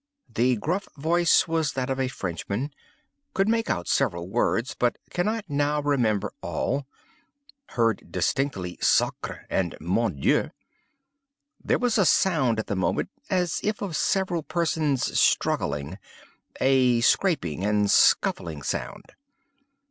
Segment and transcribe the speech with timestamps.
[0.27, 2.71] The gruff voice was that of a Frenchman.
[3.35, 6.87] Could make out several words, but cannot now remember all.
[7.75, 10.49] Heard distinctly 'sacré' and 'mon Dieu.'
[11.63, 17.91] There was a sound at the moment as if of several persons struggling—a scraping and
[17.91, 19.11] scuffling sound.